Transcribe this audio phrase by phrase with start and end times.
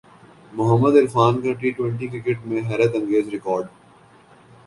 [0.53, 3.67] محمد عرفان کا T twenty cricket میں حیرت انگیز ریکارڈ